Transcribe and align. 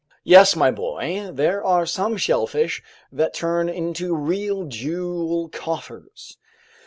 "Yes, 0.23 0.55
my 0.55 0.71
boy. 0.71 1.29
There 1.31 1.63
are 1.63 1.85
some 1.85 2.17
shellfish 2.17 2.81
that 3.11 3.35
turn 3.35 3.69
into 3.69 4.15
real 4.15 4.63
jewel 4.65 5.47
coffers. 5.49 6.39